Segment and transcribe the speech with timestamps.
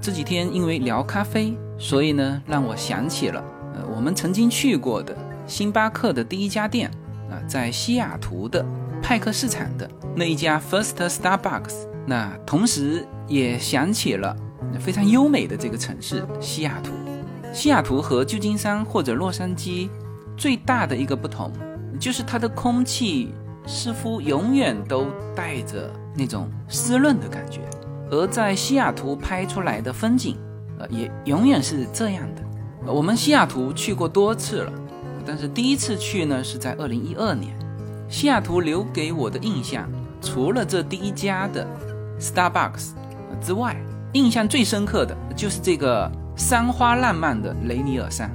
[0.00, 5.14] 这几天因为聊咖啡，所以呢，让我想起了呃我们曾经去过的
[5.46, 6.90] 星巴克的第一家店
[7.30, 8.64] 啊，在西雅图的
[9.02, 11.86] 派克市场的那一家 First Starbucks。
[12.06, 14.34] 那同时也想起了
[14.80, 16.92] 非常优美的这个城市西雅图。
[17.52, 19.90] 西雅图和旧金山或者洛杉矶
[20.34, 21.52] 最大的一个不同，
[22.00, 23.34] 就是它的空气
[23.66, 27.60] 似乎永远都带着那种湿润的感觉。
[28.10, 30.36] 而在西雅图拍出来的风景，
[30.78, 32.42] 呃，也永远是这样的。
[32.92, 34.72] 我们西雅图去过多次了，
[35.24, 37.54] 但是第一次去呢是在二零一二年。
[38.08, 39.88] 西雅图留给我的印象，
[40.20, 41.64] 除了这第一家的
[42.18, 42.90] Starbucks
[43.40, 43.76] 之外，
[44.14, 48.28] 印象最深刻的就是这个山花烂漫的雷尼尔山，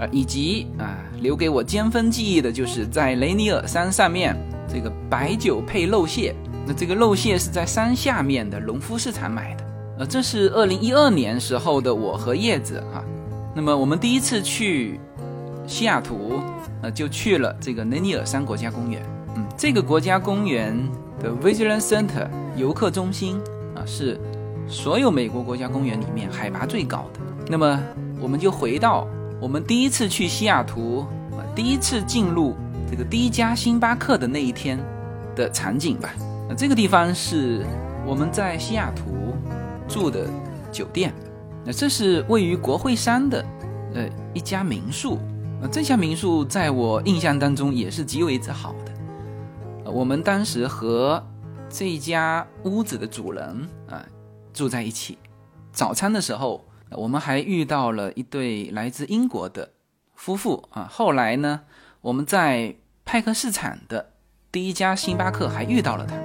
[0.00, 6.34] 啊，以及啊，留给我尖峰记忆的就是在雷尼尔山上面这个白酒配肉蟹。
[6.66, 9.64] 那这个肉蟹是在山下面的农夫市场买的，
[9.98, 13.04] 呃，这是二零一二年时候的我和叶子哈。
[13.54, 15.00] 那么我们第一次去
[15.66, 16.40] 西雅图，
[16.82, 19.02] 呃，就去了这个雷尼尔山国家公园。
[19.34, 20.76] 嗯，这个国家公园
[21.20, 23.40] 的 Vigilance Center 游客中心
[23.74, 24.20] 啊，是
[24.68, 27.20] 所有美国国家公园里面海拔最高的。
[27.48, 27.82] 那么
[28.20, 29.06] 我们就回到
[29.40, 32.54] 我们第一次去西雅图啊，第一次进入
[32.88, 34.78] 这个第一家星巴克的那一天
[35.34, 36.14] 的场景吧。
[36.56, 37.64] 这个地方是
[38.04, 39.34] 我们在西雅图
[39.88, 40.28] 住的
[40.72, 41.14] 酒店，
[41.64, 43.44] 那这是位于国会山的
[43.94, 45.18] 呃一家民宿，
[45.60, 49.90] 那这家民宿在我印象当中也是极为之好的。
[49.90, 51.24] 我们当时和
[51.68, 54.04] 这家屋子的主人啊
[54.52, 55.18] 住在一起，
[55.72, 59.70] 早餐的时候我们还遇到了一对来自英国的
[60.14, 60.88] 夫妇啊。
[60.90, 61.60] 后来呢，
[62.00, 64.10] 我们在派克市场的。
[64.52, 66.16] 第一家星巴克还遇到了他。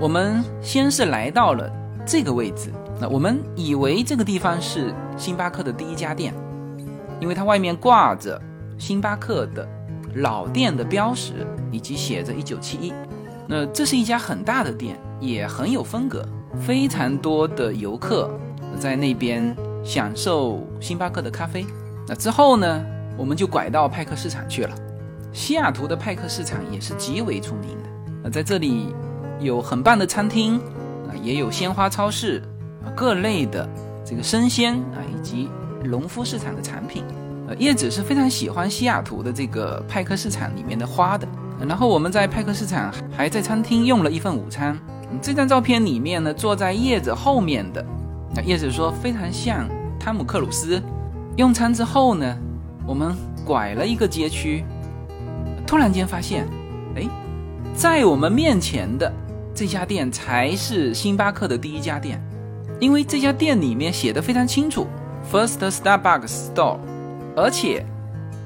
[0.00, 1.70] 我们先是来到了
[2.06, 6.32] 这个位置，那我们以为这个地方是星巴克的第一家店，
[7.20, 8.40] 因为它外面挂着
[8.78, 9.68] 星巴克的
[10.14, 12.94] 老店的标识，以及写着一九七一。
[13.46, 16.26] 那这是一家很大的店，也很有风格，
[16.58, 18.30] 非常多的游客
[18.78, 21.66] 在那边享受星巴克的咖啡。
[22.08, 22.82] 那之后呢，
[23.18, 24.74] 我们就拐到派克市场去了。
[25.30, 27.90] 西雅图的派克市场也是极为出名的，
[28.24, 28.94] 那，在这里
[29.40, 30.56] 有很棒的餐厅，
[31.08, 32.42] 啊，也有鲜花超市，
[32.84, 33.68] 啊，各类的
[34.04, 35.48] 这个生鲜啊，以及
[35.84, 37.02] 农夫市场的产品，
[37.48, 41.26] 呃，叶子是非常喜欢西雅图的这个派克市场里面的花的。
[41.66, 44.78] 然后我们在派克市场还在餐厅用了一份午餐，
[45.20, 47.84] 这张照片里面呢，坐在叶子后面的，
[48.34, 49.68] 那叶子说非常像
[49.98, 50.82] 汤姆克鲁斯。
[51.36, 52.36] 用餐之后呢，
[52.86, 53.14] 我们
[53.44, 54.64] 拐了一个街区。
[55.66, 56.48] 突然间发现，
[56.96, 57.06] 哎，
[57.74, 59.12] 在我们面前的
[59.60, 62.18] 这家店才是星巴克的第一家店，
[62.80, 64.86] 因为这家店里面写的非常清楚
[65.30, 66.78] ，First Starbucks Store，
[67.36, 67.84] 而且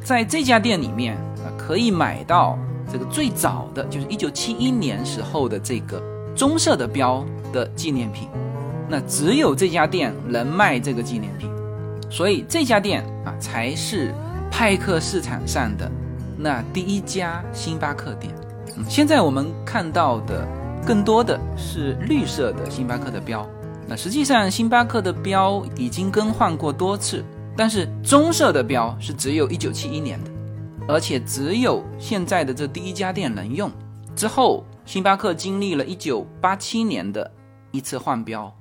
[0.02, 2.58] 在这家店里面啊，可以买到
[2.92, 6.02] 这个最早的就是一九七一年时候的这个
[6.34, 8.28] 棕色的标的纪念品，
[8.88, 11.48] 那只有这家店能卖这个纪念品，
[12.10, 14.12] 所以这家店啊才是
[14.50, 15.88] 派克市场上的。
[16.36, 18.34] 那第一家星巴克店，
[18.88, 20.44] 现在我们看到的
[20.87, 23.49] 更多的是绿色的星巴克的标。
[23.87, 27.25] 那实际上星巴克的标已经更换过多次，
[27.56, 30.31] 但是棕色的标是只有一九七一年的，
[30.89, 33.71] 而且只有现在的这第一家店能用。
[34.17, 37.31] 之后，星巴克经历了一九八七年的
[37.73, 38.55] 一次换标，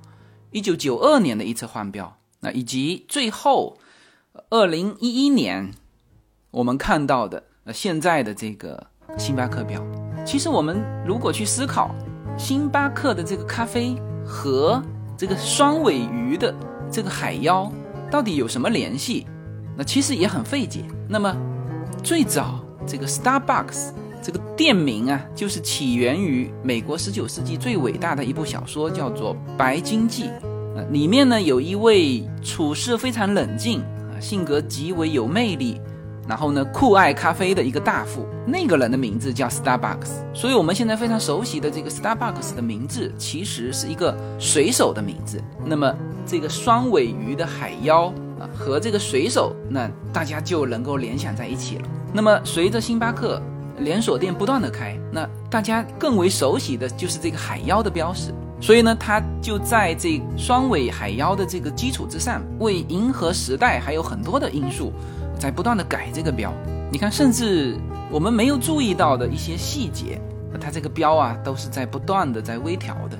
[0.50, 3.78] 一九九二年的一次换标，那以及最后
[4.50, 5.70] 二零一一年
[6.50, 7.42] 我们看到的。
[7.66, 8.86] 呃，现在的这个
[9.16, 9.82] 星巴克标，
[10.22, 11.94] 其实我们如果去思考，
[12.36, 14.82] 星巴克的这个咖啡和
[15.16, 16.54] 这个双尾鱼的
[16.90, 17.70] 这个海妖
[18.10, 19.26] 到底有什么联系？
[19.76, 20.84] 那其实也很费解。
[21.08, 21.34] 那么，
[22.02, 23.90] 最早这个 Starbucks
[24.22, 30.24] 这个店名啊，就是起源于美国十九世纪最伟大的一部小说，叫做《白鲸记》。
[30.76, 35.80] 呃，里面呢有一位处事非常冷静啊，性格极为有魅力。
[36.26, 45.42] 然后呢，酷爱咖啡的一个大富，那个人的名字叫 Starbucks，所以我们现在非常熟悉的这个 Starbucks 的名字，其实是一个水手的名字。
[45.64, 45.94] 那么
[46.26, 48.06] 这个双尾鱼的海妖
[48.38, 51.88] 啊，和这个水手，那大家就能够联想在一起了。
[52.12, 53.40] 那么随着星巴克
[53.78, 58.32] 连锁店不断的开，那大家更为熟悉的就是这个海妖的标识。
[58.60, 64.90] 所以呢，它就在这双尾海妖的这个基础之上，为迎合时代还有很多的因素。
[65.38, 66.52] 在不断的改这个标，
[66.90, 67.76] 你看，甚至
[68.10, 70.20] 我们没有注意到的一些细节，
[70.60, 73.18] 它这个标啊，都是在不断的在微调的。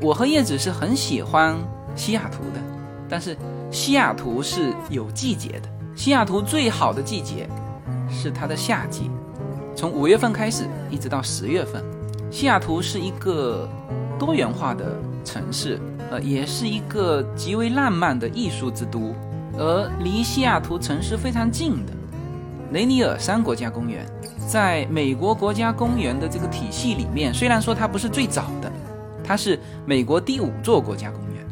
[0.00, 1.56] 我和叶子是很喜欢
[1.94, 2.60] 西雅图的，
[3.08, 3.36] 但是
[3.70, 7.48] 西雅图是有季节的，西雅图最好的季节
[8.08, 9.10] 是它的夏季，
[9.74, 11.82] 从五月份开始一直到十月份。
[12.30, 13.68] 西雅图是一个
[14.18, 19.14] 多元化的城市，呃，也是一个极为浪漫的艺术之都。
[19.58, 21.92] 而离西雅图城市非常近的
[22.72, 24.06] 雷尼尔山国家公园，
[24.46, 28.70] 在美国国家公园的这个体系里面，虽然说它不是最早的，
[29.24, 31.46] 它是美国第五座国家公园，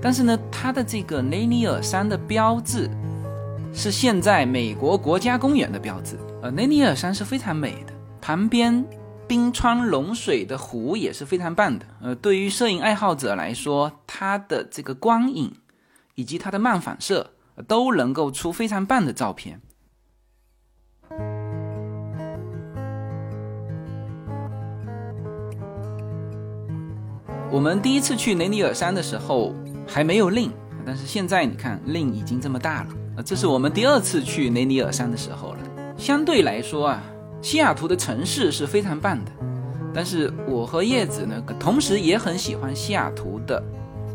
[0.00, 2.88] 但是呢，它的这个雷尼尔山的标志
[3.72, 6.16] 是现在美国国家公园的标志。
[6.40, 8.84] 呃，雷尼尔山是非常美的，旁边
[9.26, 11.84] 冰川融水的湖也是非常棒的。
[12.00, 15.52] 呃，对于摄影爱好者来说，它的这个光影
[16.14, 17.32] 以及它的漫反射
[17.62, 19.60] 都能够出非常棒的照片。
[27.50, 29.54] 我们第一次去雷尼尔山的时候
[29.86, 30.50] 还没有令，
[30.84, 33.22] 但是现在你看令已经这么大了。
[33.24, 35.58] 这是我们第二次去雷尼尔山的时候了。
[35.96, 37.02] 相对来说啊，
[37.40, 39.30] 西雅图的城市是非常棒的，
[39.94, 43.62] 但是我和叶子呢，同时也很喜欢西雅图的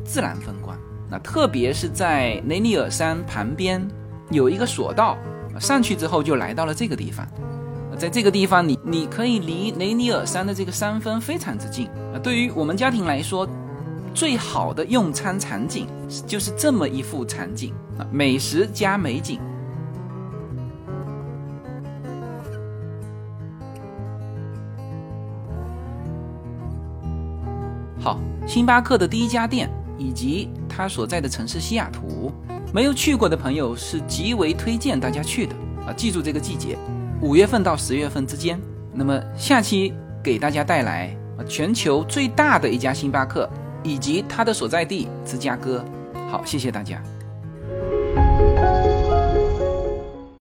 [0.03, 0.77] 自然风光。
[1.09, 3.85] 那特别是在雷尼尔山旁边
[4.29, 5.17] 有一个索道，
[5.59, 7.27] 上去之后就来到了这个地方。
[7.97, 12.19] 在这个地方，你你可以离雷尼尔山的这个山峰非常之近啊。
[12.23, 13.45] 对于我们家庭来说，
[14.13, 15.85] 最好的用餐场景
[16.25, 19.37] 就是这么一幅场景啊，美食加美景。
[27.99, 28.17] 好，
[28.47, 32.31] 星巴克的第一家店以及他所在的城市西雅图，
[32.73, 35.53] 没有去过的朋友是极为推荐大家去的
[35.85, 35.93] 啊！
[35.93, 36.77] 记住这个季节。
[37.21, 38.57] 五月份到十月份之间，
[38.93, 39.93] 那么下期
[40.23, 41.13] 给大家带来
[41.47, 43.47] 全球最大的一家星巴克
[43.83, 45.83] 以及它的所在地芝加哥。
[46.31, 47.03] 好，谢谢大家。